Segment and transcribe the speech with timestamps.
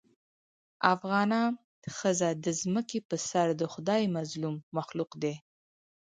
[0.93, 1.41] افغانه
[1.97, 5.33] ښځه د ځمکې په سر دخدای مظلوم مخلوق دې